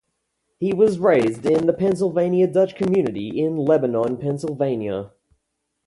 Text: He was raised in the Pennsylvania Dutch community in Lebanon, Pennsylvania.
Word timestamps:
He 0.59 0.73
was 0.73 0.97
raised 0.97 1.45
in 1.45 1.67
the 1.67 1.73
Pennsylvania 1.73 2.47
Dutch 2.47 2.73
community 2.73 3.39
in 3.39 3.55
Lebanon, 3.55 4.17
Pennsylvania. 4.17 5.11